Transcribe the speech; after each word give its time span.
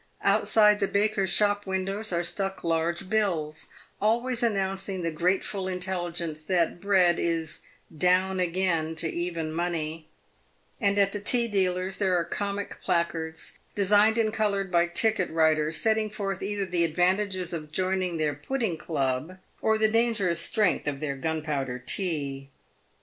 Outside 0.23 0.79
the 0.79 0.87
bakers' 0.87 1.29
shop 1.29 1.67
windows 1.67 2.11
are 2.11 2.23
stuck 2.23 2.63
large 2.63 3.07
bills, 3.07 3.67
always 4.01 4.41
announcing 4.41 5.03
the 5.03 5.11
grateful 5.11 5.67
intelligence 5.67 6.41
that 6.41 6.81
bread 6.81 7.19
is" 7.19 7.59
Down 8.11 8.39
Again 8.39 8.95
to 8.95 9.07
Even 9.07 9.53
Monet;" 9.53 10.07
and 10.79 10.97
at 10.97 11.11
the 11.11 11.19
tea 11.19 11.47
dealers' 11.47 11.97
there 11.97 12.17
are 12.17 12.25
comic 12.25 12.81
placards, 12.81 13.59
designed 13.75 14.17
and 14.17 14.33
coloured 14.33 14.71
by 14.71 14.87
ticket 14.87 15.29
writers, 15.29 15.77
setting 15.77 16.09
forth 16.09 16.41
either 16.41 16.65
the 16.65 16.83
advantages 16.83 17.53
of 17.53 17.71
joining 17.71 18.17
their 18.17 18.33
"pudding 18.33 18.77
club," 18.79 19.37
or 19.61 19.77
the 19.77 19.87
dangerous 19.87 20.39
strength 20.41 20.87
of 20.87 20.99
their" 20.99 21.15
gunpowder 21.25 21.77
tea." 21.77 22.49